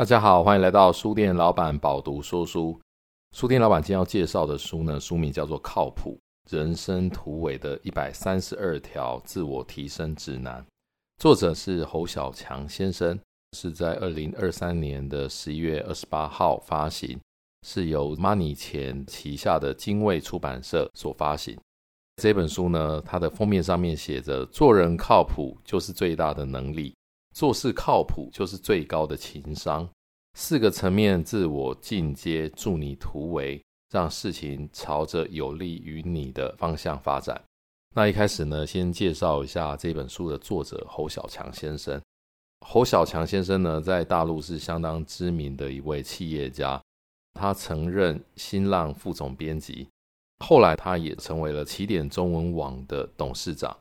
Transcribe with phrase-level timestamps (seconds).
[0.00, 2.80] 大家好，欢迎来到书店老板饱读说书。
[3.36, 10.62] 书店老板今天要介绍的书呢，书名叫做《靠谱人生突围的一百三十二条自我提升指南》，
[11.18, 13.20] 作者是侯小强先生，
[13.52, 17.20] 是在二零二三年的十一月二十八号发行，
[17.66, 21.58] 是由 Money 钱旗下的精卫出版社所发行。
[22.16, 26.94] 这本书呢，它的封面上面写着：“做人靠谱就是最大的能力。”
[27.40, 29.88] 做事靠谱就是最高的情商，
[30.34, 33.58] 四个层面自我进阶，助你突围，
[33.88, 37.42] 让事情朝着有利于你的方向发展。
[37.94, 41.98] 那一开始呢，先介绍一下这本书的作者侯小强先生。
[42.60, 46.78] 侯小强先生呢，在大陆是相当知名的一位企业家，
[47.32, 49.88] 他曾任新浪副总编辑，
[50.44, 53.74] 后来他也成为了起点中文网的董事长，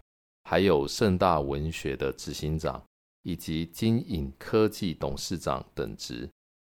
[0.46, 2.82] 还有盛大文学的执行长。
[3.24, 6.30] 以及金影科技董事长等职，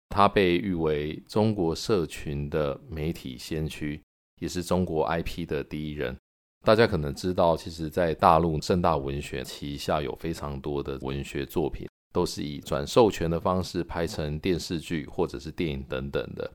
[0.08, 4.00] 他被誉为中国社群的媒体先驱，
[4.40, 6.16] 也是中国 IP 的第一人。
[6.64, 16.50] 大家可能知道，其实，在大陆盛大文学旗下有非常多的文学作品，都是以转授权的方式拍成电视剧或者是电影等等的。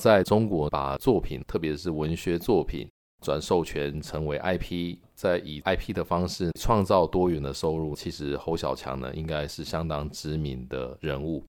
[0.00, 2.88] 在中国，把作品，特别是文学作品，
[3.22, 7.94] 转授权成为 IP，在以 IP 的方式创造多元的收入。
[7.94, 11.44] 其实侯小强呢，应该是相当知名的人物。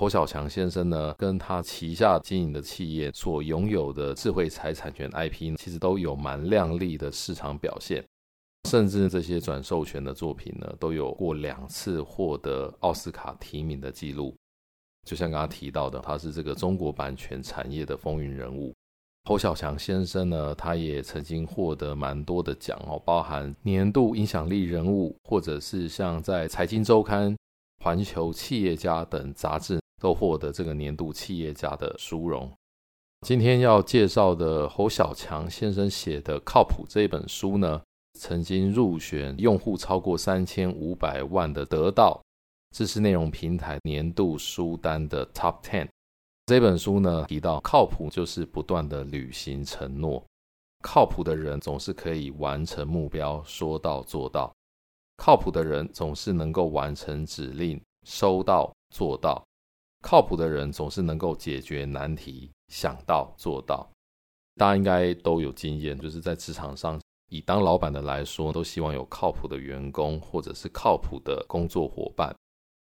[0.00, 8.02] 侯小强先生呢，跟他旗下经营的企业所拥有的智慧财产权 IP，其实都有蛮亮丽的市场表现。
[8.66, 14.34] 甚至这些转授权的作品呢，都有过两次获得奥斯卡提名的记录。
[15.06, 18.72] 就像刚刚提到的，他是这个中国版权产业的风云人物。
[19.24, 27.30] 侯小强先生呢，他也曾经获得蛮多的奖哦，包含年度影响力人物，或者是像在《财经周刊》、
[27.84, 32.50] 《环球企业家》等杂志都获得这个年度企业家的殊荣。
[33.24, 37.80] 今天要介绍的侯小强先生写的《靠谱》这本书呢，
[38.18, 42.20] 曾经入选用户超过三千五百万的得到
[42.74, 45.86] 知识内容平台年度书单的 Top Ten。
[46.52, 50.22] 这本书呢，提到靠谱就是不断的履行承诺，
[50.82, 54.52] 靠谱的人总是可以完成目标，说到做到；
[55.16, 59.42] 靠谱的人总是能够完成指令，收到做到；
[60.02, 63.90] 靠谱的人总是能够解决难题，想到做到。
[64.56, 72.36] 大家应该都有经验，就是在职场上，以当老板的来说，都希望有靠谱的员工，或者是靠谱的工作伙伴。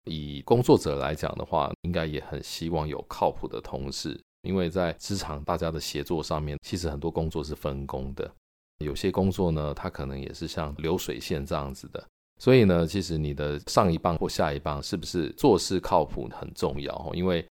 [0.05, 8.31] 以工作者来讲的话，应该也很希望有靠谱的同事，因为在职场大家的协作上面，其实很多工作是分工的，
[8.85, 12.07] 有些工作呢，它可能也是像流水线这样子的，
[12.39, 17.47] 所以呢，其实你的上一棒或下一棒是不是做事靠谱很重要，因为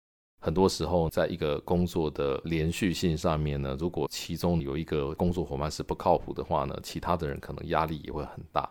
[0.43, 8.69] 很多时候在一个工作的连续性上面呢，如果其中有一个工作伙伴是不靠谱的话呢，其他的人可能压力也会很大。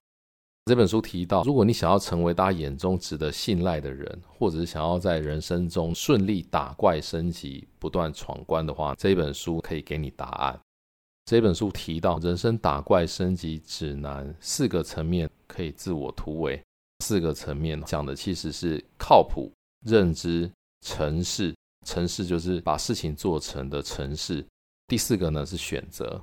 [0.69, 10.59] 这本书提到，如果你想要成为大家眼中值得信赖的人，或者是想要在人生中顺利打怪升级、不断闯关的话，这本书可以给你答案。
[11.25, 16.61] 这本书提到人生打怪升级指南四个层面可以自我突围，
[17.03, 19.51] 四个层面讲的其实是靠谱、
[19.87, 20.47] 认知、
[20.85, 21.51] 诚实，
[21.83, 24.45] 诚实就是把事情做成的诚实。
[24.85, 26.21] 第四个呢是选择。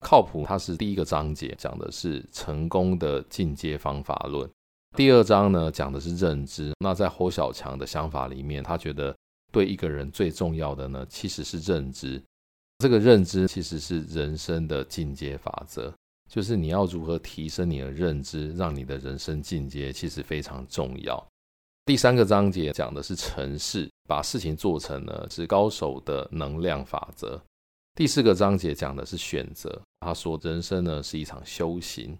[0.00, 4.48] 靠谱，它是第一个章节，讲的是成功的进阶方法论。
[4.96, 6.72] 第二章呢，讲的是认知。
[6.78, 9.14] 那在侯小强的想法里面，他觉得
[9.52, 12.22] 对一个人最重要的呢，其实是认知。
[12.78, 15.92] 这个认知其实是人生的进阶法则，
[16.30, 21.22] 就是你要如何提升你的认知，让你的人生进阶，其实非常重要。
[21.84, 27.40] 第三个章节讲的是城市，把事情做成呢，是高手的能量法则。
[27.98, 29.82] 第四个章节讲的是选择。
[29.98, 32.16] 他说：“人生呢是一场修行。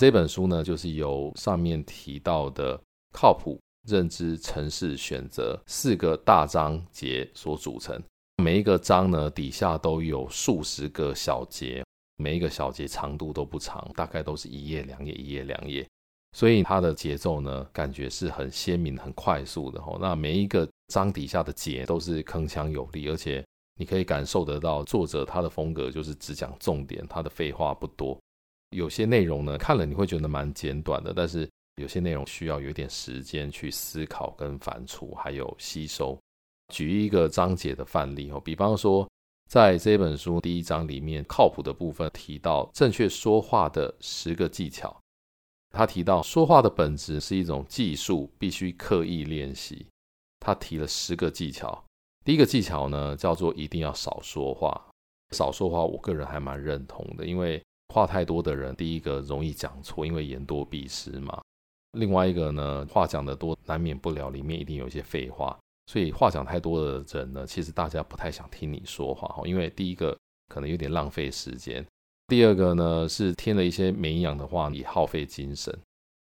[0.00, 2.80] 这本书呢，就是由上面提到的
[3.12, 8.02] 靠谱、认知、城市、选择四个大章节所组成。
[8.42, 11.84] 每一个章呢，底下都有数十个小节，
[12.16, 15.86] 每一个小节长度都不长，大概都是一页两页，一页两页。
[16.34, 19.78] 所以它的节奏呢，感觉是很鲜明、很快速的。
[19.78, 23.44] 吼那每一个章底下的节都是铿锵有力，而且。”
[23.78, 28.18] 你可以感受得到，作者他的风格就是只讲重点，他的废话不多。
[28.70, 36.18] 有些内容呢，看了你会觉得蛮简短的，但是有些内容需要有点时间去思考、跟反刍，还有吸收。
[36.72, 39.06] 举一个章节的范例哦，比方说，
[39.50, 44.94] 在这本书第一章里面，靠谱的部分提到正确说话的十个技巧。
[45.70, 49.86] 他提到说话的本质是一种技术，必须刻意练习。
[50.40, 51.82] 他提了十个技巧。
[52.24, 54.80] 第一个技巧呢，叫做一定要少说话。
[55.32, 61.40] 少说话，我个人还蛮认同的，因为话太多的人，第一个容易讲错，因为言多必失嘛。
[61.92, 70.14] 另外一个呢，话讲得多，难免不了里面一定有一些废话，所以话讲太多的人呢，其实大家不太想听你说话哈，因为第一个
[70.48, 71.82] 可能有点浪费时间，
[72.28, 75.76] 第二个呢是添了一些没营养的话，也耗费精神。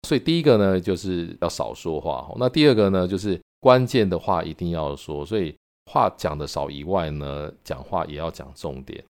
[0.07, 5.53] 所以第一个呢就是要少说话，那第二个呢就是关键的话一定要说，所以。
[5.93, 9.03] 话讲的少以外呢，讲话也要讲重点。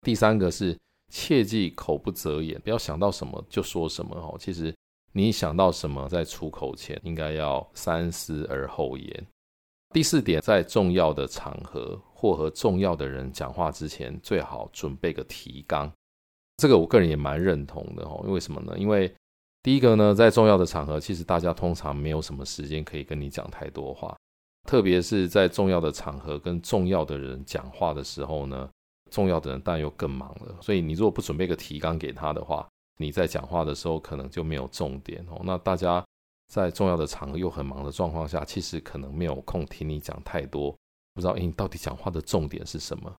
[0.00, 0.74] 第三个是
[1.12, 4.34] 切记口不择言，不要想到什么就说什么哦。
[4.40, 4.74] 其实
[5.12, 9.26] 你想到什么，在出口前应该要三思而后言。
[9.92, 15.92] 第四点，在重要的场合或和重要的人讲话之前，最好准备个提纲。
[16.56, 18.22] 这个我个人也蛮认同的哦。
[18.24, 18.72] 因为什么呢？
[18.78, 19.14] 因为
[19.62, 24.16] 第一个呢，在重要的场合，其实大家通常没有什么时间可以跟你讲太多话。
[24.72, 28.66] 特别是在重要的场合跟重要的人讲话的时候呢，
[29.10, 30.56] 重要的人当然又更忙了。
[30.62, 32.66] 所以你如果不准备个提纲给他的话，
[32.96, 35.42] 你在讲话的时候可能就没有重点哦。
[35.44, 36.02] 那大家
[36.48, 40.74] 在重要的场合又很忙的状况下，其实可能没有空听你讲太多，
[41.12, 43.14] 不知道你到底讲话的重点是什么。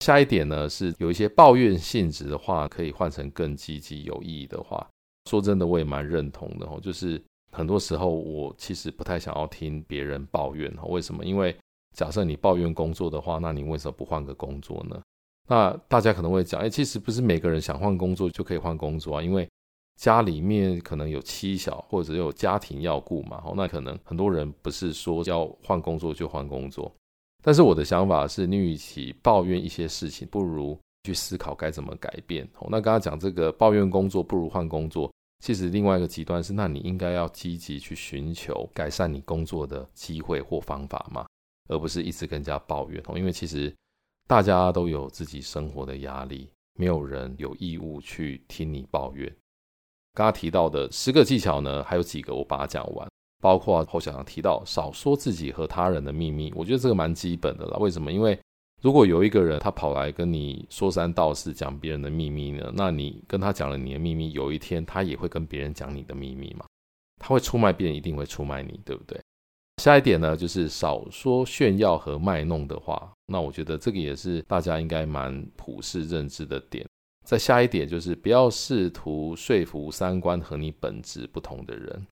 [0.00, 4.84] 下一点呢，是有一些抱怨性质的话，可以换成更积极有意义的话。
[5.30, 7.22] 说真的，我也蛮认同的哦，就是。
[7.52, 10.72] 很多时候，我其实不太想要听别人抱怨。
[10.88, 11.24] 为什么？
[11.24, 11.54] 因为
[11.94, 15.00] 假设你抱怨工作的话，那你为什么不换个工作呢？
[15.48, 19.46] 那大家可能会讲，哎，其实不是每个人想换工作就可以换工作啊，因为
[20.00, 23.42] 家里面可能有妻小或者有家庭要顾嘛。
[23.44, 26.90] 哦那可能很多人不是说要换工作就换工作。
[27.44, 32.48] 但是我的想法是，你与其抱怨一些事情，不如去思考该怎么改变。
[32.60, 35.11] 哦那刚刚讲这个抱怨工作不如换工作。
[35.42, 41.26] 其实另外一个极端是，那你应该要积极去寻求改善你工作的机会或方法嘛，
[41.68, 43.18] 而不是一直跟人家抱怨哦。
[43.18, 43.74] 因为其实
[44.28, 46.48] 大家都有自己生活的压力，
[46.78, 49.28] 没有人有义务去听你抱怨。
[50.14, 53.10] 刚刚提到的十个技巧呢，还有几个我把它讲完，
[53.40, 57.78] 包括侯小强提到少说自己和他人的秘密，我觉得这个蛮基本的啦。
[57.78, 58.12] 为什么？
[58.12, 58.38] 因为
[58.82, 66.66] 如果有一个人他跑来跟你说三道四讲别人的秘密呢，那你跟他讲了你的秘密，有一天他也会跟别人讲你的秘密嘛？
[67.20, 69.20] 他会出卖别人，一定会出卖你，对不对？
[69.80, 73.12] 下一点呢，就是少说炫耀和卖弄的话。
[73.26, 76.84] 那我觉得这个也是大家应该蛮普世认知的点。
[77.24, 82.04] 再下一点就是不要试图说服三观和你本质不同的人。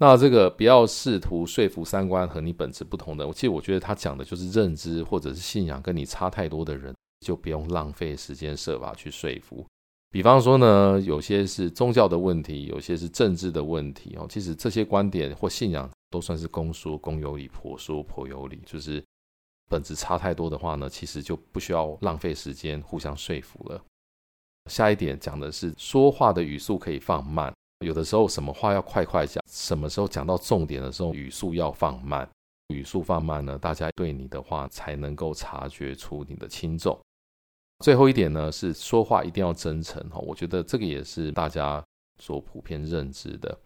[0.00, 9.66] 那这个不要试图说服三观和你本质不同的，其实我觉得他讲的就是认知或者是信仰跟你差太多的人，就不用浪费时间设法去说服。
[10.10, 14.26] 比方说呢，有些是宗教的问题，有些是政治的问题哦。
[14.26, 18.58] 其实这些观点或信仰都算是公说公有理，婆说婆有理。
[18.64, 19.04] 就是
[19.68, 23.78] 本质差太多的话呢，其实就不需要浪费时间互相说服了。
[24.70, 27.52] 下一点讲的是说话的语速可以放慢。
[27.86, 32.28] 有的时候什么话要快快讲，什么时候讲到重点的时候语速要放慢，
[32.68, 36.98] 语速放慢呢，大家对你的话才能够察觉出你的轻重。
[37.82, 41.82] 最后一点呢，是说话一定要真诚哈，我觉得这个也是大家
[42.18, 43.58] 所普遍认知的。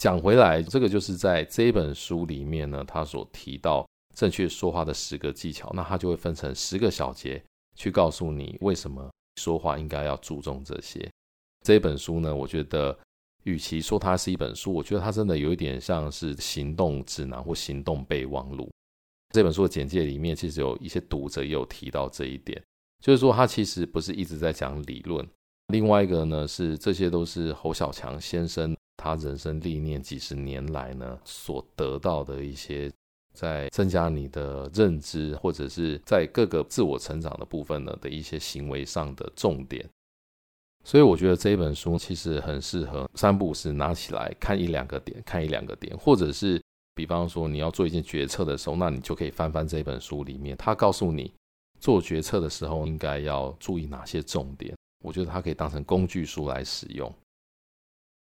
[0.00, 3.86] 讲回来，这个就是在这一本书里面呢，他所提到
[4.16, 7.40] 正确说话的十个技巧，那他就会分成十个小节
[7.76, 11.08] 去告诉你为什么说话应该要注重这些。
[11.64, 12.98] 这本书呢，我觉得。
[13.44, 18.70] 与其说它是一本书，我觉得它真的有一点像是行动指南或行动备忘录。
[19.30, 22.62] 这本书的简介里面，其实有一些读者也有提到这一点，
[23.00, 25.26] 就是说他其实不是一直在讲理论。
[25.68, 32.92] 另外一个呢，是这些都是侯小强先生他人生历练几十年来呢所得到的一些，
[33.32, 39.88] 在增加你的认知或者是在各个自我成长的部分呢的一些行为上的重点。
[40.84, 46.60] 所以我觉得这一本书其实很适合三不五时拿起来看一两个点，看一两个点，或者是
[46.94, 51.32] 比方说你要做一件决策的时候，那你就可以翻翻这本书里面，它告诉你
[51.78, 54.74] 做决策的时候应该要注意哪些重点。
[55.04, 57.12] 我觉得它可以当成工具书来使用。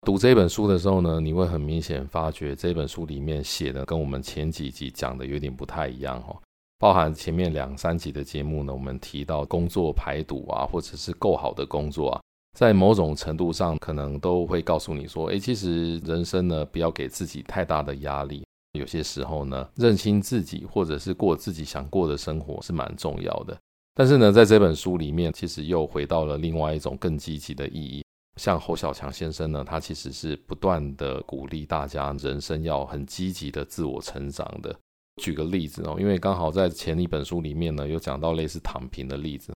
[0.05, 6.35] 读这本书的时候呢，你会很明显发觉这本书里面写的跟我们前几集讲的有点不太一样哈。
[6.77, 12.21] 包含前面两三集的节目呢，我们提到工作排毒啊，或者是够好的工作啊。
[12.53, 18.45] 在某种程度上，可能都会告诉你说：“诶，其实人生呢，不要给自己太大的压力。
[18.73, 23.57] 有些时候呢，认清自己，或者是过自己想过的生活，是蛮重要的。
[23.95, 28.03] 但是呢，在这本书里面，其实又回到了另外一种更积极的意义。
[28.37, 34.75] 像侯小强先生呢，他其实是不断的鼓励大家，人生要很积极的自我成长的。
[35.21, 39.52] 举个例子哦，因为刚好在前一本书里面呢，有讲到类似躺平的例子。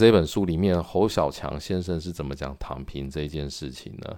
[0.00, 4.16] 这本书里面，侯小强先生是怎么讲躺平这件事情呢？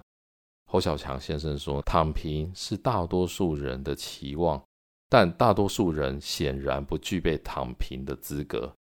[0.71, 4.63] 侯小强先生说，躺平是大多数人的期望，
[5.09, 8.73] 但大多数人显然不具备躺平的资格。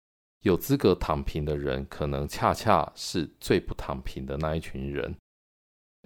[0.43, 5.17] 有资格躺平的人，可能恰恰是最不躺平的那一群人。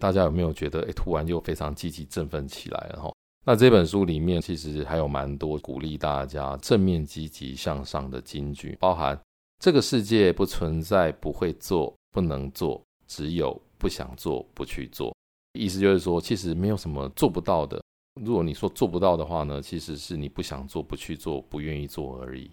[0.01, 3.03] 大家有没有觉得，哎，突然又非常积极振奋起来了？
[3.03, 3.13] 哈，
[3.45, 9.21] 那这本书里面其实还有蛮多鼓励大家正面积极向上的金句，包含
[9.65, 15.17] 这个世界不存在不会做、不能做，只有不想做、不去做。
[15.59, 17.83] 意思就是说，其实没有什么做不到的。
[18.21, 22.51] 如果你说做不到的话呢，其实是你不想做、不去做、不愿意做而已。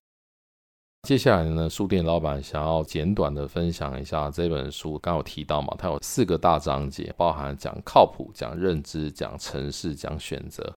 [1.01, 4.97] 接下来呢，书店老板想要简短的分享一下这本书。
[4.99, 10.73] 刚有提到嘛，它有四个大章节，包含讲靠谱、讲认知、讲城市、讲选择。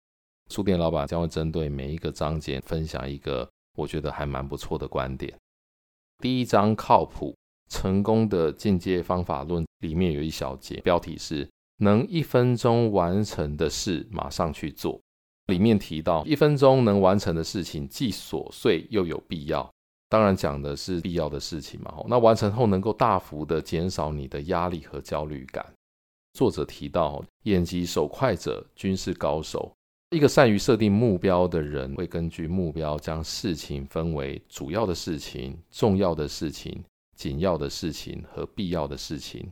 [0.50, 3.46] 书店老板将会针对每一个章节分享一个
[3.76, 5.30] 我觉得还蛮不错的观点。
[6.22, 7.34] 第一章靠谱，
[7.68, 11.50] 成功的进阶方法论里面有一小节，标题是
[11.82, 15.00] “能一分钟完成的事，马上去做”。
[15.50, 19.68] 里面提到，一分钟能完成的事情既琐碎又有必要。
[20.08, 25.74] 当然讲的是必要的事情嘛，那完成后能够大幅的减少你的压力和焦虑感。
[26.34, 29.72] 作者提到，眼疾手快者均是高手。
[30.12, 36.84] 一个善于设定目标的人，会根据目标将事情分为主要的事情、重要的事情、
[37.16, 39.50] 紧要的事情和必要的事情。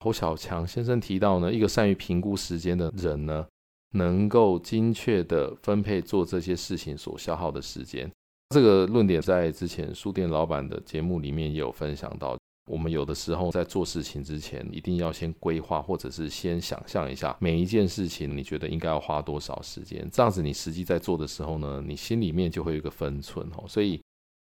[0.00, 3.46] 侯小强先生提到呢，一个善于评估时间的人呢，
[3.92, 8.10] 能够精确地分配做这些事情所消耗的时间。
[8.48, 12.36] 这个论点在之前书店老板的节目里面也有分享到。
[12.66, 20.08] 我们有的时候在做事情之前，一定要先规划，或者是先想象一下每一件事情，你觉得应该要花多少时间。
[20.12, 23.64] 这样子，你实际在做的时候呢，你心里面就会有一个分寸哦。
[23.66, 24.00] 所以，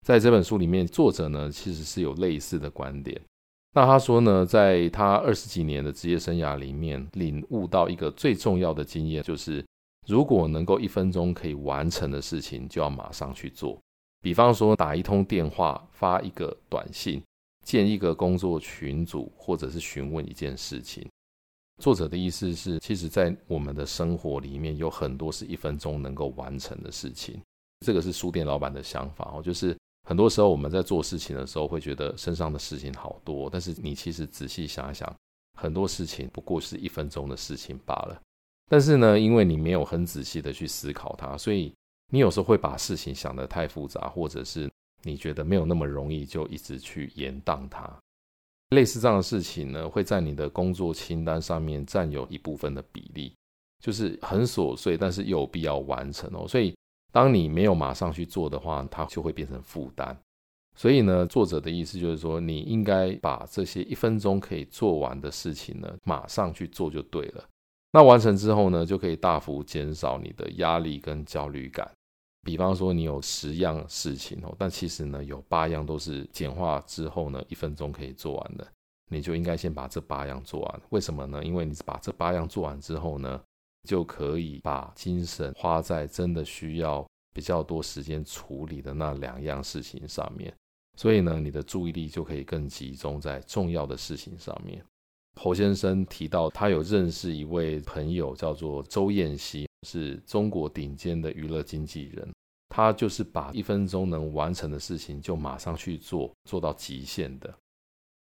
[0.05, 3.19] 在这本书里面，作者呢其实是有类似的观点。
[3.75, 9.65] 那他说呢，在他二十几年的职业生涯里面，领悟到一个最重要的经验，就是
[10.05, 13.79] 如果能够一分钟可以完成的事情，就要马上去做。
[14.21, 17.19] 比方说，打一通电话、发一个短信、
[17.63, 21.07] 建一个工作群组，或者是询问一件事情。
[21.81, 27.41] 作者的意思是，其实，在我们的生活里面，有很多是一分钟能够完成的事情。
[27.85, 29.75] 这个是书店老板的想法哦，就是
[30.07, 35.13] 很多时候我们在做事情的时候，会觉得身上的事情好多，但是你其实仔细想一想，
[35.59, 38.21] 很多事情不过是一分钟的事情罢了。
[38.69, 41.73] 但是呢，因为你没有很仔细的去思考它，所以。
[42.11, 44.69] 你有时候会把事情想得太复杂，或者是
[45.03, 47.89] 你觉得没有那么容易，就一直去延宕它。
[48.69, 53.35] 类似这样的事情呢，会在你的工作清单上面占有一部分的比例，
[53.79, 56.47] 就是很琐碎，但是又有必要完成哦。
[56.47, 56.75] 所以，
[57.11, 60.17] 当你没有马上去做的话，它就会变成负担。
[60.75, 67.43] 所以呢，作者的意思就是说，你应该把这些一分钟可以做完的事情呢，马上去做就对了。
[67.91, 71.87] 那完成之后呢，就可以大幅减少你的压力跟焦虑感。
[72.43, 78.67] 比方说，你有十样事情哦，但其实呢，有八样都是简化之后呢，一分钟可以做完的，
[79.09, 80.81] 你就应该先把这八样做完。
[80.89, 81.43] 为什么呢？
[81.43, 83.41] 因为你把这八样做完之后呢，
[83.87, 90.53] 就可以把精神花在真的需要比较多时间处理的那两样事情上面，
[90.97, 94.83] 所以呢，你的注意力就可以更集中在重要的事情上面。
[95.35, 102.27] 侯先生提到，他有认识一位朋友，叫做周彦希，是中国顶尖的娱乐经纪人。
[102.69, 107.53] 他就是把一分钟能完成的事情就马上去做，做到极限的。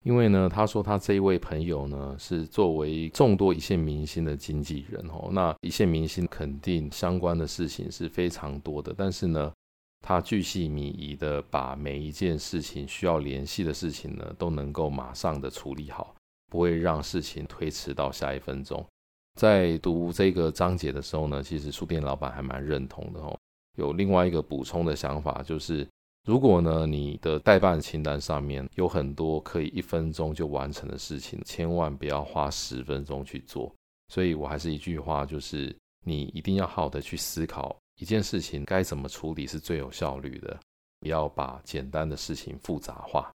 [0.03, 5.29] 因为呢，他说他这一位朋友呢，是作为众多一线明星的经纪人哦。
[5.31, 9.53] 那一线明星肯定相关的事情是非常多的，但是呢，
[10.01, 16.13] 他巨细靡遗的把每一件事情需要联系的事情呢，都能够马上的处理好。
[16.51, 18.85] 不会让事情推迟到下一分钟。
[19.35, 23.37] 在读这个章节的时候呢，其实书店老板还蛮认同的哦。
[23.77, 25.87] 有另外一个补充的想法，就是
[26.25, 33.73] 如果呢你的待办清单上面有很多可以一分钟就完成的事情，千万不要花十分钟去做。
[34.09, 35.75] 所以我还是一句话，就是
[36.05, 40.59] 你一定要好好的去思考一件事情该怎么处理是最有效率的，
[40.99, 43.31] 不要把简单的事情复杂化。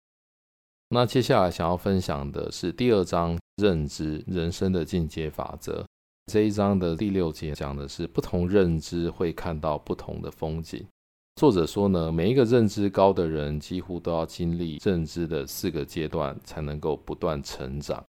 [0.95, 5.85] 那接下来想要分享的是第二章认知人生的进阶法则。
[6.31, 10.87] 这一章的第六节讲的是不同认知会看到不同的风景。
[11.35, 18.01] 作者说呢，每一个认知高的人几乎都要经历认知的四个阶段，才能够不断成长。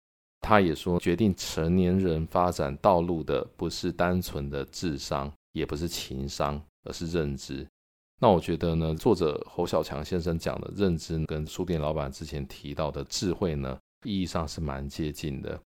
[0.42, 7.66] 他也说，决定成年人发展道路的不是单纯的智商，也不是情商，而是认知。
[8.21, 15.61] 那我觉得呢，作者侯小强先生讲的认知跟书店老板之前提到的智慧呢，意义上是蛮接近的。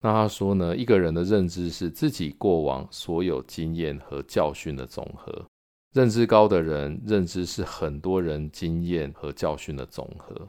[0.00, 5.44] 那他说呢，一个人的认知是自己过往所有经验和教训的总和。
[5.94, 10.48] 认知高的人，认知是很多人经验和教训的总和。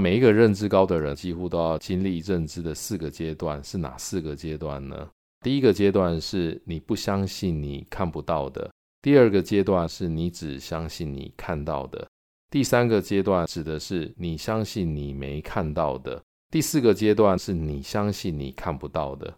[0.00, 5.08] 每一个认知高的人，几乎都要经历认知的四个阶段，是哪四个阶段呢？
[5.40, 8.68] 第一个阶段是你不相信你看不到的。
[9.00, 12.08] 第二个阶段是你只相信你看到的，
[12.50, 19.32] 第三个阶段指的是你相信你没看到的，第四个阶段是你相信你看不到的。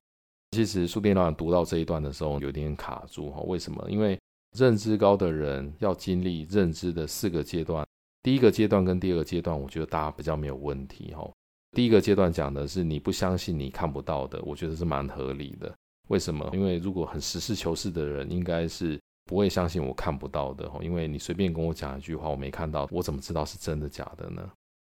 [0.53, 3.87] 其实书店老板读到这一段的时候有点卡住哈，为什么？
[3.91, 4.19] 因为
[4.57, 7.87] 认知高的人要经历认知的四个阶段，
[8.23, 11.31] 第一个阶段跟第二个阶段，我觉得大家比较没有问题哈。
[11.73, 15.73] 第一个阶段讲的是你不相信你看不到的，我觉得是蛮合理的。
[16.09, 16.49] 为什么？
[16.55, 18.99] 因为如果很实事求是的人，应该是。
[19.31, 24.51] 不会相信我看不到的，因为你随便跟我讲一句话，我没看到，我怎么知道是真的假的呢？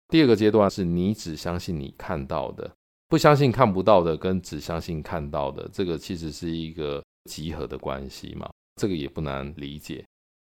[0.09, 2.69] 第二个阶段是你只相信你看到的，
[3.07, 10.03] 不相信看不到的，跟只相信看到的，这个其实是一个集合的关系嘛，这个也不难理解。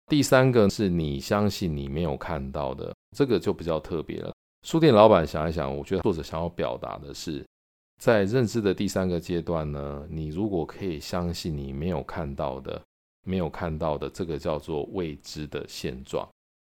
[0.07, 4.33] 第三个是你相信你没有看到的，这个就比较特别了。
[4.63, 7.45] 书店老板想一想，我觉得作者想要表达的是，
[8.01, 12.81] 在认知的第三个阶段呢，你如果可以相信你没有看到的。
[13.25, 16.25] 没有看到的，这个叫做未知的现状。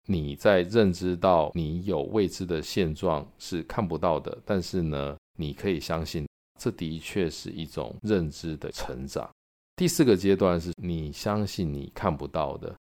[0.07, 6.27] 你在认知到你有未知的现状是看不到的，但是呢，你可以相信，
[6.61, 9.31] 这的确是一种认知的成长。
[9.77, 12.75] 第四个阶段是你相信你看不到的，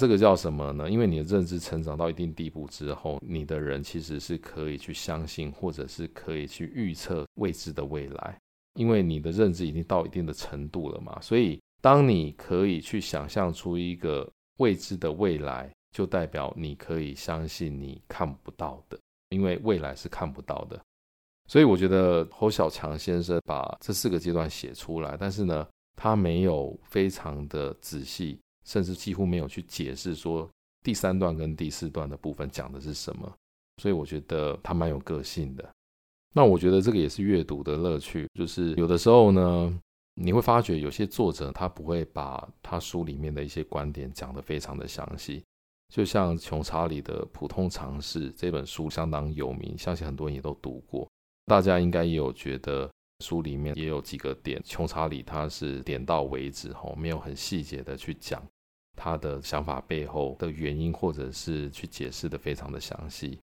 [0.00, 0.88] 这个叫什么呢？
[0.88, 8.38] 因为你的认知成长到一定地步之后，你的人其实是可以去相信，或者是可以去预测未知的未来，
[8.74, 11.60] 因为你的认知已经到一定的程度了嘛，所以。
[11.80, 18.98] 当你可以去想象出一个未知的未来，就代表你可以相信你看不到的，
[19.30, 20.80] 因为未来是看不到的。
[21.46, 30.50] 所以我觉得侯小强先生把这四个阶段写出来，但是呢，他没有非常的仔细，甚至几乎没有去解释说
[30.82, 33.32] 第三段跟第四段的部分讲的是什么。
[33.80, 35.66] 所以我觉得他蛮有个性的。
[36.34, 39.80] 那我觉得这个也是阅读的乐趣，就是有的时候呢。
[40.20, 45.44] 你会发觉有些作者他不会把他书里面的一些观点讲得非常的详细，
[45.94, 51.08] 就像穷查理的《普通常识》这本书相当有名，相信很多人也都读过。
[51.46, 58.42] 大家应该也有觉得书里面也有几个点，穷查理他是点到为止，吼，没有很细节的去讲
[58.96, 63.38] 他的想法背后的原因，或者是去解释的非常的详细，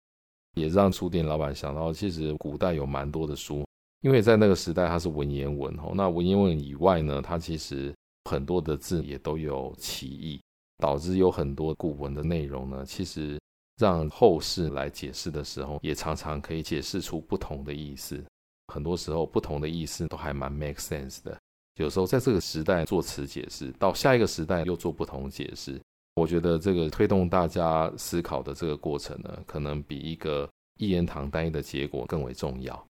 [0.55, 3.64] 也让书店老板想到，其实古代有蛮多的书。
[4.05, 5.91] 因为在那个时代，它是文言文哦。
[5.95, 7.91] 那文言文以外呢，它其实
[8.29, 10.39] 很多的字也都有歧义，
[10.77, 13.39] 导致有很多古文的内容呢，其实
[13.77, 18.23] 让后世来解释的时候，也常常可以解释出不同的意思。
[18.71, 21.35] 很多时候，不同的意思都还蛮 make sense 的。
[21.77, 25.81] 有时候在这个时代做词解释，到下一个时代又做不同解释。
[26.13, 32.85] 我觉得这个推动大家思考的这个过程呢，可能比一个一言堂单一的结果更为重要。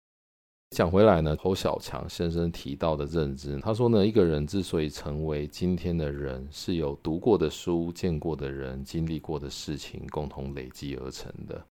[0.71, 11.61] 讲回来呢，侯小强先生提到的认知，他说呢，一个人之所以成为今天的人，是由读过的书、见过的人、经历过的事情共同累积而成的。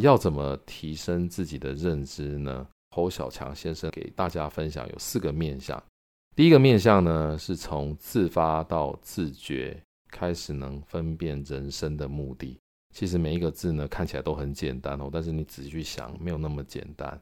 [0.00, 2.66] 要怎么提升自己的认知呢？
[2.90, 5.80] 侯小强先生给大家分享有四个面向。
[6.34, 12.58] 第一个面向呢，是从自发到自觉，开始能分辨人生的目的。
[12.92, 17.20] 其实每一个字呢，看起来都很简单哦，但是你仔细去想，没有那么简单。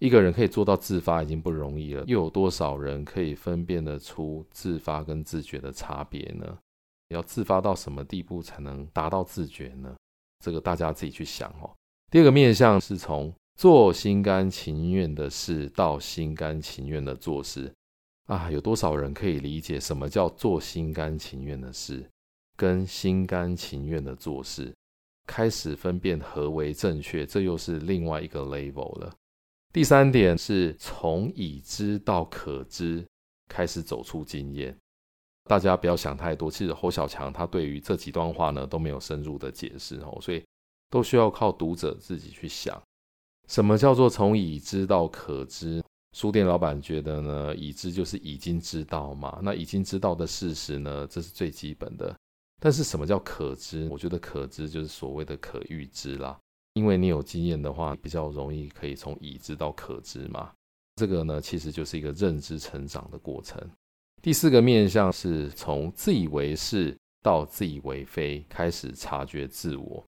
[0.00, 6.58] 一个人可以做到自发已经不容易了，又有多少人可以分辨得出自发跟自觉的差别呢？
[7.08, 9.94] 要自发到什么地步才能达到自觉呢？
[10.42, 11.70] 这个大家自己去想哦。
[12.10, 17.70] 第二个面向是从做心甘情愿的事到心甘情愿的做事
[18.26, 22.08] 啊，有多少人可以理解什么叫做心甘情愿的事，
[22.56, 24.74] 跟心甘情愿的做事，
[25.26, 29.12] 开始分辨何为正确，这又是另外一个 level 了。
[29.72, 33.06] 第三点是从已知到可知，
[33.48, 34.76] 开始走出经验。
[35.44, 40.44] 大家不要想太多，其实侯小强他对于这几段话呢都没有深入的解释哦，所以
[40.90, 42.80] 都需要靠读者自己去想，
[43.48, 45.82] 什么叫做从已知到可知？
[46.16, 52.12] 书店老板觉得呢，已知就是已经知道嘛，那已经知道的事实呢，这是最基本的。
[52.60, 53.88] 但是什么叫可知？
[53.88, 56.36] 我觉得可知就是所谓的可预知啦。
[56.74, 60.52] 因为你有经验的话，比较容易可以从已知到可知嘛。
[60.96, 63.58] 这个呢，其实就是一个认知成长的过程。
[64.22, 70.04] 第四个面向是从自以为是到自以为非，开始察觉自我。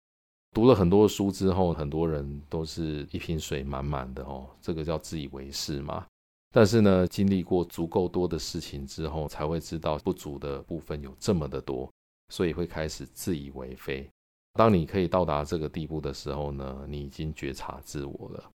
[0.55, 6.07] 读了很多书之后，很多人都是一瓶水满满的哦，这个叫自以为是嘛。
[6.55, 11.90] 但是呢，经历过足够多的事情之后，才会知道不足的部分有这么的多，
[12.29, 14.07] 所以会开始自以为非。
[14.54, 18.50] 当你可以到达这个地步的时候呢，你已经觉察自我了。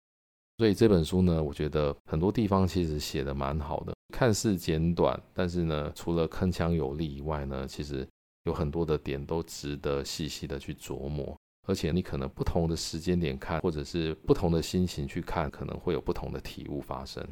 [0.59, 8.07] 所以这本书呢，我觉得很多地方其实写的蛮好的，看似简短，但是呢，除了铿锵有力以外呢，其实
[8.44, 11.37] 有很多的点都值得细细的去琢磨。
[11.66, 17.26] 而且你可能不同的时间点看，或者是不同的心情去看，可能会有不同的体悟发生。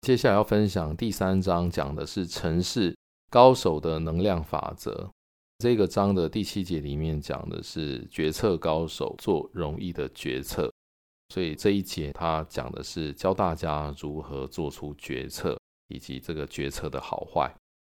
[0.00, 2.92] 接下来要分享第三章，讲的是城市
[3.30, 5.08] 高手的能量法则。
[5.62, 10.68] 这个章的第七节里面讲的是决策高手做容易的决策，
[11.28, 17.48] 所以这一节他讲的是教大家如何做出决策，以及这个决策的好坏。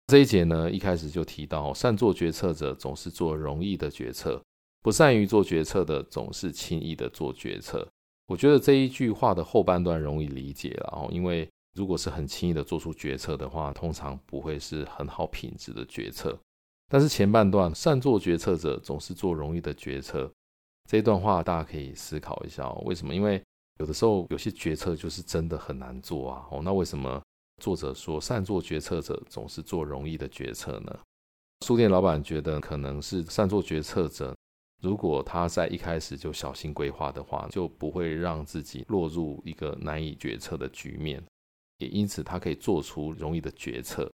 [0.09, 4.39] 这一节呢，一开始就提到，善做决策者总是做容易的决策。
[4.83, 7.89] 不善于做决策的，总是轻易的做决策。
[8.27, 16.39] 我觉得这一句话的后半段容易理解了哦，因为如果是很轻易的做出决策的话，通常不会是很好品质的决策。
[16.93, 20.31] 但是前半段善做决策者总是做容易的决策，
[20.91, 23.15] 这一段话大家可以思考一下哦，为什么？
[23.15, 23.43] 因为
[23.81, 26.47] 有的时候有些决策就是真的很难做啊。
[26.51, 27.19] 哦，那为什么
[27.63, 30.95] 作者说善做决策者总是做容易的决策呢？
[31.65, 34.37] 书店老板觉得可能是善做决策者。
[34.83, 41.25] 如果他在一开始就小心规划的话，就不会让自己落入一个难以决策的局面，
[41.79, 44.13] 也因此他可以做出容易的决策。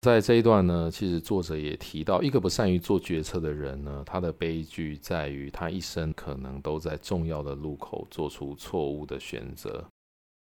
[0.00, 9.84] 在这一段呢，其实作者也提到，一个不善于做决策的人呢，他的悲剧在于他一生可能都在重要的路口做出错误的选择。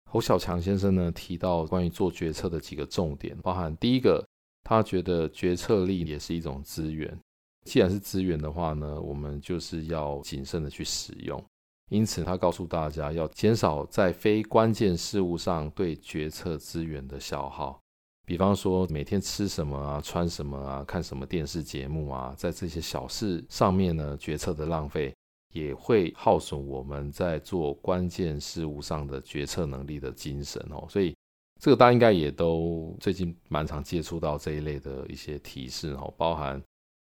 [0.09, 4.25] 侯小强先生呢，提到关于做决策的几个重点，包含第一个，
[4.63, 7.17] 他觉得决策力也是一种资源。
[7.65, 11.41] 既然是资源的话呢，我们就是要谨慎的去使用。
[11.89, 17.79] 因此，他告诉大家要减少在非关键事物上对决策资源的消耗。
[18.27, 25.15] 比方说，每天吃什么啊，穿什么啊，看什么电视节目啊，在这些小事上面呢，决策的浪费
[25.53, 30.85] 也会耗损我们在做关键事物上的决策能力的精神哦。
[30.89, 31.15] 所以，
[31.61, 36.61] 这个大家应该也都最近蛮常接触到这一类的一些提示哦，包含。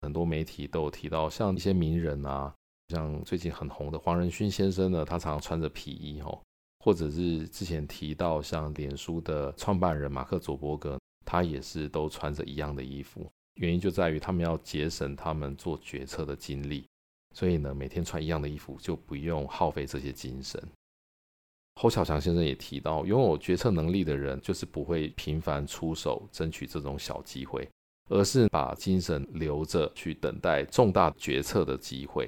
[0.02, 2.54] 很多媒体都有提到，像一些名人啊，
[2.90, 6.40] 像最近很红的黄仁勋先生呢，他常常穿着皮衣吼，
[6.84, 10.96] 或者是之前提到像脸书的创办人马克·佐伯格，
[11.28, 16.86] 他也是都穿着一样的衣服，原因就在于他们要节省他们做决策的精力，
[17.34, 20.58] 所以呢，每天穿一样的衣服就不用耗费这些精神。
[21.74, 27.68] 侯小强先生也提到，拥有决策能力的人，就是不会频繁出手争取这种小机会。
[28.10, 32.26] 而是把精神留着去等待重大决策的机会。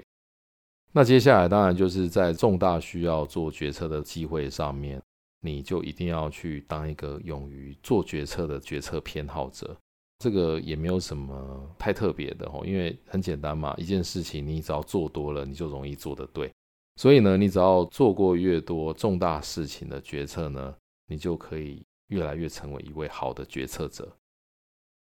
[0.93, 5.01] 那接下来当然就是在重大需要做决策的机会上面，
[5.41, 9.77] 你就一定要去当一个勇于做决策的决策偏好者。
[10.19, 16.53] 这个也没有什么太特别的哦，因为很简单嘛，一件事情你只要做多了，你就容易做得对。
[16.97, 20.75] 所以呢，你只要做过越多重大事情的决策呢，
[21.07, 24.15] 你就可以越来越成为一位好的决策者。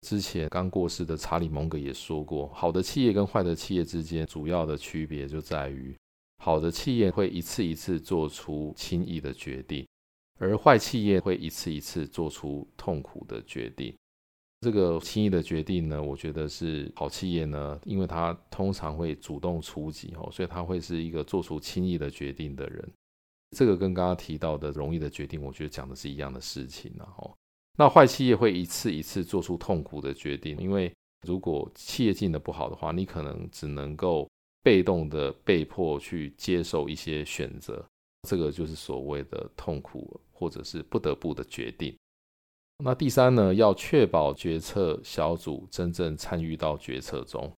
[0.00, 5.94] 之前刚过世的查理·蒙格也说过，好的企业跟坏的企业之间主要的区别就在于，
[6.38, 9.86] 好的企业会一次一次做出轻易的决定，
[10.40, 13.94] 而坏企业会一次一次做出痛苦的决定。
[14.62, 22.86] 这个轻易的决定呢，我觉得是好企业呢，因为他通常会主动出击哦，所以他会是一个做出轻易的决定的人。
[23.56, 27.34] 这个跟刚刚提到的容易的决定，我觉得讲的是一样的事情啊，哦。
[27.78, 30.92] 那坏企业会一次一次做出痛苦的决定，因为
[31.26, 34.28] 如果企业进的不好的话，你可能只能够
[34.62, 37.82] 被动的被迫去接受一些选择，
[38.28, 41.94] 这个就是所谓的痛苦或者是不得不的决定。
[42.82, 47.52] 那第三呢，要确保决策小组真正参与到决策中，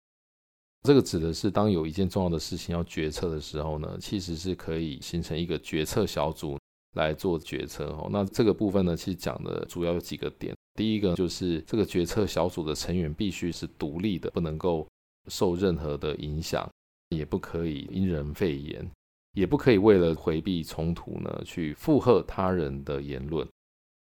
[0.83, 6.59] 这个指的是当有一件重要的事情要决策的时候呢，其实是可以形成一个决策小组。
[6.95, 10.53] 来做决策哦，那这个部分呢，其实讲的主要有几个点。
[10.75, 14.85] 第一个就是这个决策小组的成员必须是独立的，不能够
[15.29, 16.69] 受任何的影响，
[17.11, 18.91] 也不可以因人废言，
[19.33, 23.47] 也不可以为了回避冲突呢，去附和他人的言论。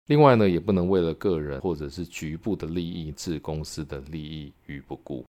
[0.06, 5.24] 另外呢，也不能为了个人或者是局部的利益置公司的利益于不顾。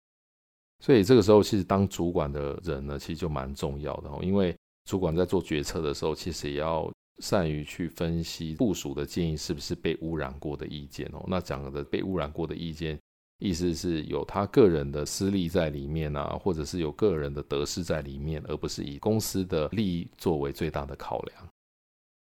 [0.80, 6.92] 所以这个时候，其实当主管的人呢，其实就蛮重要的哦，因为主管在做决策的时候，其实也要。
[7.20, 11.24] 善于去分析部署的建议是不是被污染过的意见哦？
[11.28, 13.00] 那讲的被污染过的意见，
[13.40, 21.48] 意思是有他个人的私利在里面啊，或者是有个人的得失在里面，而不是以公司的利益作为最大的考量。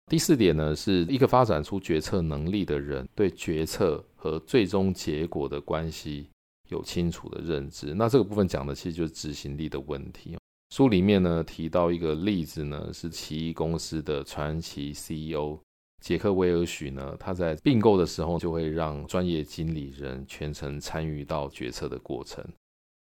[0.07, 6.27] 第四点呢，是一个发展出决策能力的人，对决策和最终结果的关系
[6.69, 7.93] 有清楚的认知。
[7.93, 10.37] 那这个部分讲的其实就是执行力的问题。
[10.69, 15.57] 书里面呢提到一个例子呢，是奇异公司的传奇 CEO
[16.05, 22.45] 杰克威尔许呢，他在并购的时候就会让专业经理人全程参与到决策的过程，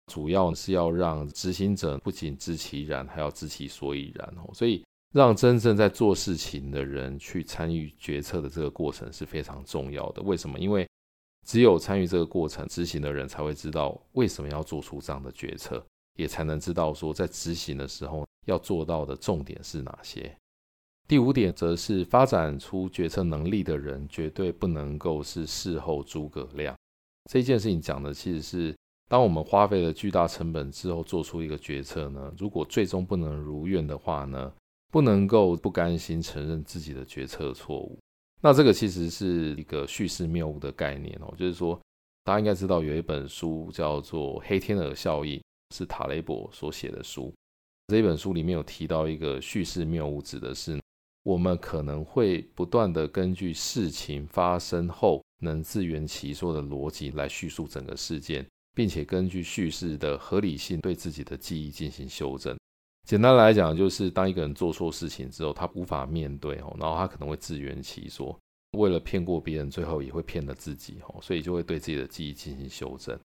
[0.07, 4.81] 主要是要让执行者不仅知其然，还要知其所以然哦，所以。
[5.11, 10.23] 让真正在做事情的人去参与决策的这个过程是非常重要的。
[10.23, 10.57] 为什么？
[10.57, 10.89] 因为
[11.45, 15.85] 只有参与这个过程，执行的人才会知道为什么要做出这样的决策，
[16.15, 20.35] 也才能知道说在执行的时候要做到的重点是哪些。
[21.07, 26.75] 第五点则是发展出决策能力的人绝对不能够是事后诸葛亮。
[27.29, 28.75] 这件事情讲的其实是，
[29.09, 34.51] 当我们花费了巨大成本之后做出一个决策呢，如果最终不能如愿的话呢，
[34.91, 37.99] 不能够不甘心承认自己的决策错误，
[38.41, 41.79] 那这个其实是一个叙事谬误的概念哦，就是说
[42.23, 45.37] 大家应该知道有一本书叫做《黑天鹅效应》，
[45.75, 47.33] 是塔雷伯所写的书。
[47.87, 50.79] 这一本书里面有提到一个叙事谬误，指的是
[51.23, 62.57] 我们可能会不断地根据事情发生后能自圆其说的逻辑来叙述整个事件，并且根据叙事的合理性对自己的记忆进行修正。
[63.07, 68.38] 简单来讲，就是当一个人做错事情之后，他无法面对哦，然后他可能会自圆其说，
[68.77, 73.17] 为了骗过别人，最后也会骗了自己哦，所以就会对自己的记忆进行修正。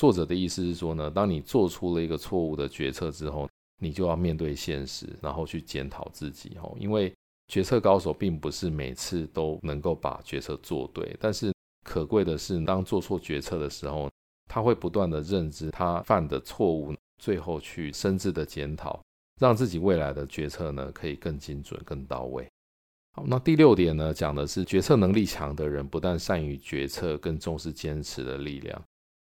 [0.00, 3.48] 作者的意思是说呢，当你做出了一个错误的决策之后，
[3.80, 7.12] 你就要面对现实，然后去检讨自己哦，因为
[7.50, 11.52] 决策高手并不是每次都能够把决策做对，但是
[11.84, 14.08] 可贵的是，当做错决策的时候，
[14.48, 19.00] 他会不断的认知他犯的错误，最后去深自的检讨。
[19.40, 22.46] 让自己未来的决策呢，可以更精准、更到位。
[23.14, 28.80] 好，那第六点呢，讲的是决策能力强的人，不但善于决策，更重视坚持的力量。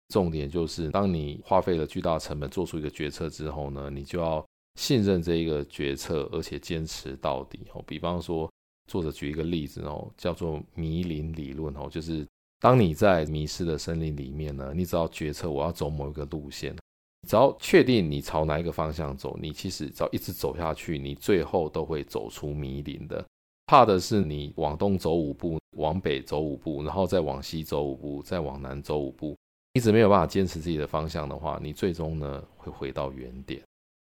[0.09, 4.43] 重点就是，当你花费了巨大成本做出一个决策之后呢，你就要
[4.77, 7.59] 信任这一个决策，而且坚持到底。
[7.73, 8.49] 哦，比方说，
[8.89, 12.25] 作者举一个例子哦，叫做迷林理论哦，就是
[12.59, 16.73] 当你在迷失的森林里面呢，你只要决策我要走某一个路线。
[17.27, 23.25] 只要确定你朝哪一个方向走，你其实只要一直走下去，你最后都会走出迷林的。
[23.65, 29.35] 怕的是你往东走五步，往北走五步，然后再往西走五步，再往南走五步，
[29.73, 33.61] 一直没有办法坚持自己的方向的话，你最终呢会回到原点。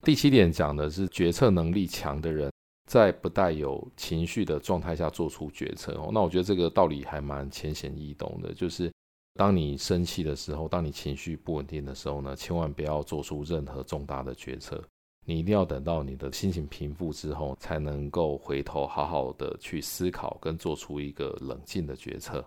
[0.05, 2.53] 第七点讲的是决策能力强的人，
[2.87, 5.93] 在不带有情绪的状态下做出决策。
[5.95, 8.91] 哦，那我觉得这个道理还蛮浅显易懂的，就是。
[9.35, 14.83] 当你生气的时候，当你情绪不稳定的时候呢，千万不要做出任何重大的决策。
[15.25, 22.45] 你一定要等到你的心情平复之后，才能够回头好好的去思考跟做出一个冷静的决策。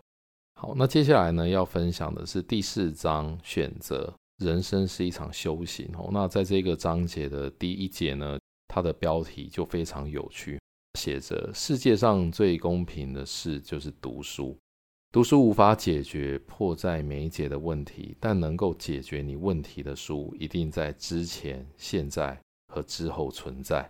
[0.59, 4.13] 好，那接下来呢，要分享的是第四章选择。
[4.45, 6.09] 人生是一场修行哦。
[6.11, 10.59] 那在这个章节的第一节呢，它的标题就非常有趣，
[10.99, 14.57] 写着世界上最公平的事就是读书。
[15.11, 23.85] 读书无法解决迫在眉睫的问题，但能够解决你问题的书，一定在之前、现在和之后存在。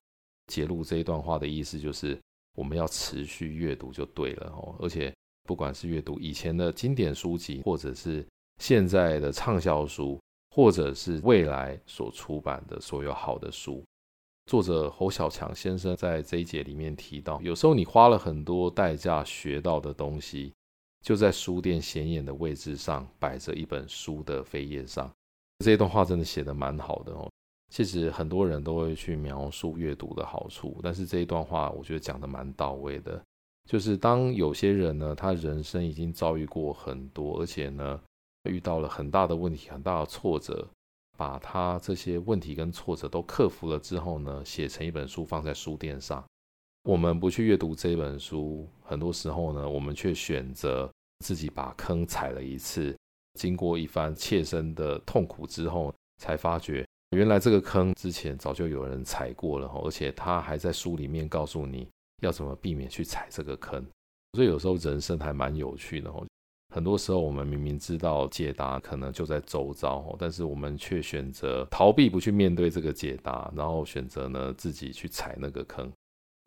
[0.47, 2.19] 节录这一段话的意思就是，
[2.57, 4.75] 我们要持续阅读就对了哦。
[4.79, 8.25] 而且，不管是阅读以前的经典书籍，或者是
[8.59, 10.19] 现在的畅销书，
[10.51, 13.83] 或者是未来所出版的所有好的书，
[14.45, 20.53] 作者侯小强先生在这一节里面提到，有时候你花了很多代价学到的东西。
[21.03, 25.11] 就在书店显眼的位置上摆着一本书的扉页上，
[25.65, 27.27] 这一段话真的写得蛮好的哦。
[27.73, 33.19] 其实很多人都会去描述阅读的好处，但是这一段话我觉得讲得蛮到位的。
[33.67, 37.99] 就是当有些人呢，他人生已经遭遇过很多，而且呢
[38.49, 40.67] 遇到了很大的问题、很大的挫折，
[41.17, 46.23] 把他这些问题跟挫折都克服了之后呢，写成一本书放在书店上。
[46.83, 52.97] 我们不去阅读这本书，很多时候呢，我们却选择自己把坑踩了一次，
[53.39, 61.87] 经过一番切身的痛苦之后，才发觉原来这个坑之前早就有人踩过了，而且他还在书里面告诉你
[62.23, 63.85] 要怎么避免去踩这个坑。
[64.33, 66.11] 所以有时候人生还蛮有趣的，
[66.71, 75.91] 很多时候我们明明知道解答可能就在周遭，但是我们却选择逃避，不去面对这个解答，然后选择呢自己去踩那个坑。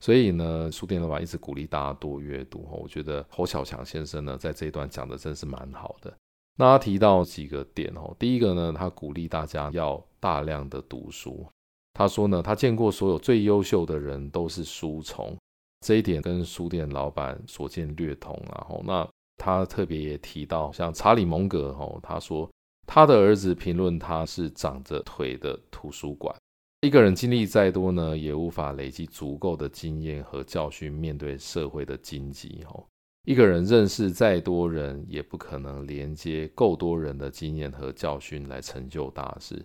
[0.00, 2.66] 所以呢，书店老板一直鼓励大家多阅读。
[2.70, 6.12] 我觉得侯小强先生呢，在这一段讲的真是蛮好的。
[6.56, 11.46] 那他提到几个点哦，第一个呢，他鼓励大家要大量的读书。
[11.94, 15.36] 他说呢，他见过所有最优秀的人都是书虫，
[15.80, 18.34] 这一点跟书店老板所见略同。
[18.46, 22.50] 然后，那他特别也提到，像查理蒙格哦，他说
[22.86, 26.34] 他的儿子评论他是长着腿的图书馆。
[26.82, 32.84] 一个人经历再多呢，也无法累积足够的经验和教训面对社会的荆棘哦。
[33.26, 39.64] 一个人认识再多人，也不可能连接够多人的经验和教训来成就大事。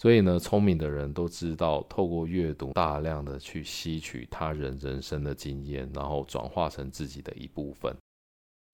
[0.00, 7.94] 所以呢，聪明的人都知道，透过阅读，大量的去吸取他人人生的经验，然后转化成自己的一部分。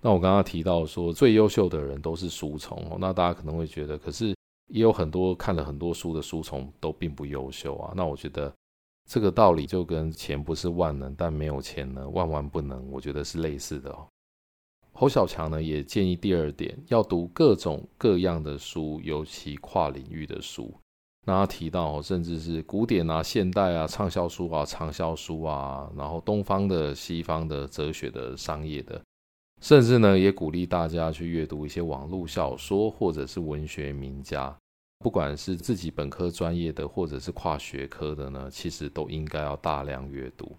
[0.01, 2.97] 那我刚刚提到说，最优秀的人都是书虫哦。
[2.99, 4.35] 那大家可能会觉得，可是
[4.69, 7.93] 也有很多看了很多书的书虫都并不优秀啊。
[7.95, 8.53] 那我觉得
[9.09, 12.91] 这个道理就跟钱不是万能，但没有钱呢，万万不能。
[12.91, 14.07] 我觉得是类似的哦。
[14.93, 20.73] 侯小强呢也建议第二点，要读各种各样的书，尤其跨领域的书。
[21.27, 29.01] 那他提到，甚至是古典啊、现代啊、畅销书啊、畅销书啊，然后东方的、西方的、哲学的、商业的，
[29.61, 34.57] 甚至呢，也鼓励大家去阅读一些网络小说或者是文学名家，
[34.99, 40.57] 不管是自己本科专业的，或者是跨学科的呢，其实都应该要大量阅读。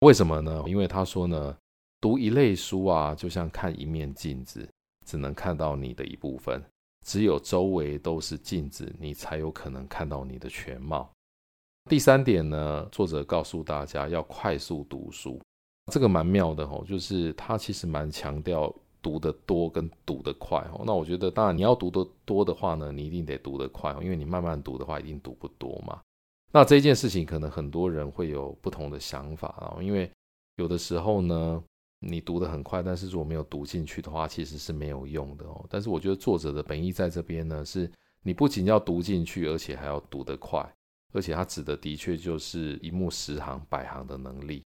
[0.00, 0.64] 为什么呢？
[0.66, 1.56] 因为他说呢，
[2.00, 4.68] 读一类书啊，就像看一面镜子，
[5.06, 6.62] 只能看到你的一部分。
[7.06, 11.10] 只有周围都是镜子，你才有可能看到你的全貌。
[11.88, 15.40] 第三点呢，作者告诉大家要快速读书，
[15.90, 20.82] 这个蛮妙的哦，就是他其实蛮强调读得多跟读得快哦。
[20.86, 26.00] 那我觉得，当然你要读得多的话呢，你一定得读得快哦，因为你慢慢读的话，一定读不多嘛。
[26.52, 30.10] 那这件事情可能很多人会有不同的想法啊，因为
[30.56, 31.62] 有的时候呢。
[32.00, 35.66] 你读得很快，但是如果没有读进去的话，其实是没有用的哦。
[35.68, 37.90] 但是我觉得作者的本意在这边呢，是
[38.22, 40.64] 你不仅要读进去，而且还要读得快，
[41.12, 44.62] 而且他指的的确就是一目十行、百行的能力。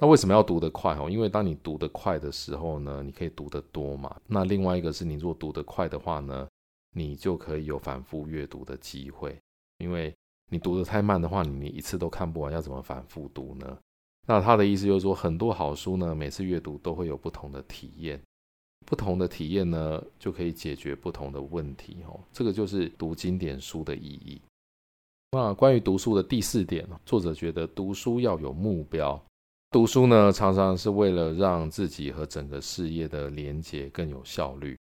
[0.00, 1.08] 那为什么要读得快哦？
[1.08, 4.14] 因为当你读得快的时候呢，你可以读得多嘛。
[4.26, 6.48] 那另外一个是你如果读得快的话呢，
[6.92, 9.38] 你就可以有反复阅读的机会。
[9.78, 10.14] 因为
[10.50, 13.78] 你读得太慢的话，你一次都看不完，要怎么反复读呢？
[14.26, 18.20] 那他的意思就是说，很多好书呢，每次阅读都会有不同的体验，
[18.86, 22.18] 不同的体验呢，就可以解决不同的问题哦。
[22.32, 24.40] 这个就是读经典书的意义。
[25.32, 29.20] 那关于读书的第四点，作者觉得读书要有目标，
[29.74, 34.78] 读书呢，常常是为了让自己和整个事业的连接更有效率。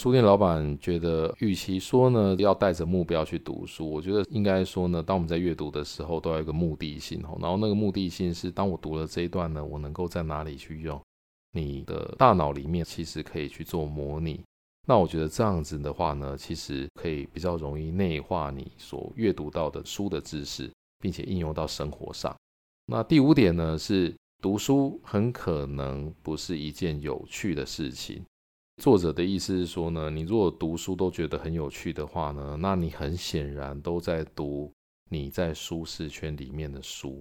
[0.00, 7.36] 书店老板觉得，与其说呢要带着目标去读书，我觉得应该说呢，当我们在阅读的时候，都要有个目的性哦。
[7.40, 11.02] 然后那个目的性是，当我读了这一段呢，我能够在哪里去用？
[11.50, 14.40] 你的大脑里面其实可以去做模拟。
[14.86, 22.32] 那我觉得这样子的话呢，其实可以比较容易内化你所阅读到的书的知识，并且应用到生活上。
[22.88, 28.24] 那第五点呢，是读书很可能不是一件有趣的事情。
[28.80, 34.72] 作者的意思是说呢，你如果读书都觉得很有趣的话呢，那你很显然都在读
[35.10, 37.20] 你在舒适圈里面的书。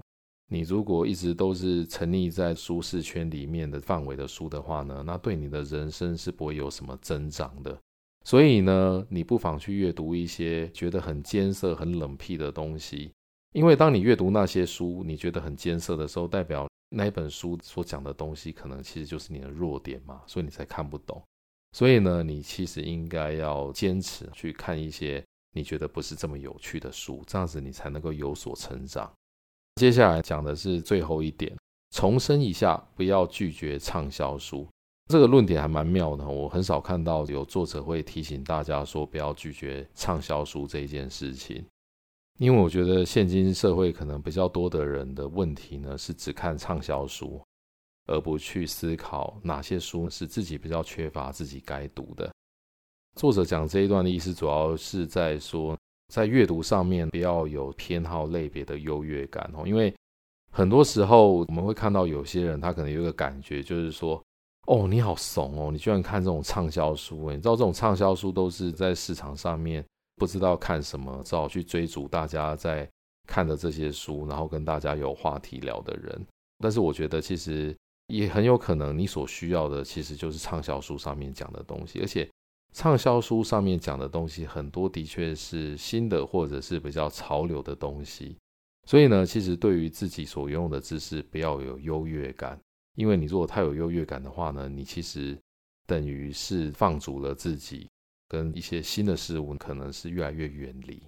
[0.51, 7.75] 你如果一直都是沉溺在舒适圈里面的范围的书的话呢，那对你的人生是不会有什么增长的。
[8.23, 13.11] 所以呢，你不妨去阅读一些觉得很艰涩、很冷僻的东西，
[13.55, 21.23] 因为当你阅读那些书，你觉得很艰涩的时候，代表那本书所讲的东西可能其实就是你的弱点嘛，所以你才看不懂。
[21.71, 29.09] 所以呢，你其实应该要坚持去看一些你觉得不是这么有趣的书，这样子你才能够有所成长。
[29.75, 31.55] 接下来讲的是最后一点，
[31.91, 34.67] 重申一下，不要拒绝畅销书。
[35.09, 41.65] 这个论点还蛮妙的，我很少看到有作者会提醒大家说不要拒绝畅销书这一件事情，
[42.37, 47.41] 因为我觉得现今社会可能比较多的人的问题呢，是只看畅销书。
[48.07, 52.31] 而不去思考哪些书是自己比较缺乏、自己该读的。
[53.15, 55.75] 作者讲这一段的意思，主要是在说，
[56.13, 59.63] 在阅读上面不要有偏好类别的优越感哦。
[59.65, 59.91] 因为
[60.51, 64.23] 很多时候我们会看到有些人，他可能有一个感觉，就是说，
[64.67, 67.31] 哦，你好怂哦，你居然看这种畅销书。
[67.31, 69.83] 你知道这种畅销书都是在市场上面
[70.15, 72.89] 不知道看什么，只好去追逐大家在
[73.27, 76.25] 看的这些书，然后跟大家有话题聊的人。
[76.59, 77.75] 但是我觉得其实。
[78.09, 82.29] 也很有可能，你所需要的其实就是畅销书上面讲的东西，而且
[82.71, 88.37] 畅销书上面讲的东西很多的确是新的或者是比较潮流的东西。
[88.85, 92.59] 所以呢，其实对于自己所拥有的知识，不要有优越感，
[92.93, 95.35] 因为你如果太有优越感的话呢，你其实
[95.87, 97.89] 等于是放逐了自己，
[98.35, 101.01] 跟一些新的事物可能是越来越远离。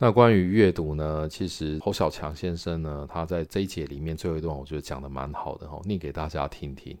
[0.00, 6.98] 那关于阅读呢，其实侯小强先生呢，他在这一节里面最后一段，我觉得讲的蛮好的哈，念给大家听听。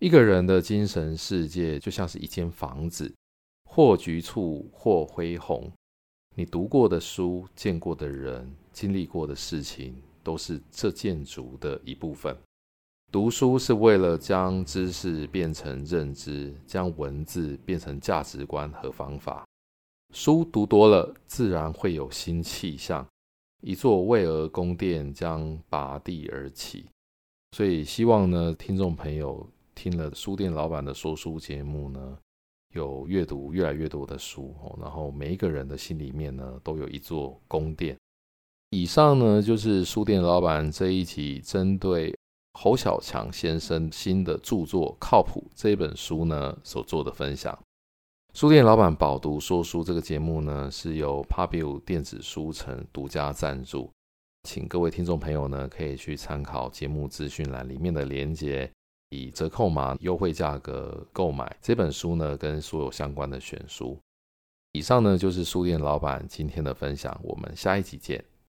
[0.00, 3.12] 一个人的精神世界就像是一间房子，
[3.64, 5.68] 或局促，或恢宏。
[6.36, 12.36] 你读过的书、见过的人、经历过的事情，都是这建筑的一部分。
[13.12, 19.44] 读书是为了将知识变成认知，将文字变成价值观和方法。
[20.14, 23.04] 书读多了，自然会有新气象，
[23.62, 26.86] 一座巍峨宫殿将拔地而起。
[27.50, 29.44] 所以，希望呢，听众朋友
[29.74, 32.18] 听了书店老板的说书节目呢。
[32.72, 37.98] 有阅读越来越多的书，然后每一个人的心里面呢，都有一座宫殿。
[38.70, 42.16] 以上呢，就是书店老板这一集针对
[42.52, 47.58] 侯小强先生新的著作《靠谱》这本书呢所做的分享。
[48.34, 53.90] 书店老板饱读说书这个节目呢，是由 Pubu 电子书城独家赞助，
[54.44, 58.70] 请各位听众朋友呢，可以去参考节目资讯栏里面的连结。
[59.12, 63.98] 以折扣码优惠价格购买这本书呢，跟所有相关的选书。
[64.70, 68.24] 以上呢，就是书店老板今天的分享，我们下一集见。